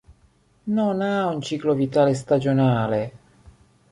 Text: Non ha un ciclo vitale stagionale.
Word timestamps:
Non 0.77 1.01
ha 1.01 1.27
un 1.27 1.43
ciclo 1.43 1.75
vitale 1.75 2.15
stagionale. 2.15 3.11